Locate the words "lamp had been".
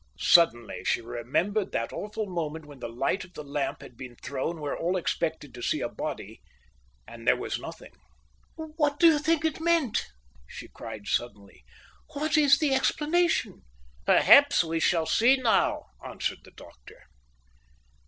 3.43-4.15